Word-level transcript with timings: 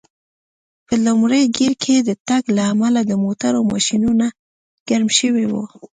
په 0.87 0.93
لومړي 1.05 1.41
ګېر 1.57 1.73
کې 1.83 1.95
د 1.99 2.09
تګ 2.27 2.43
له 2.57 2.63
امله 2.73 3.01
د 3.05 3.11
موټرو 3.23 3.59
ماشینونه 3.71 4.25
ګرم 4.87 5.09
شوي 5.19 5.45
و. 5.51 5.53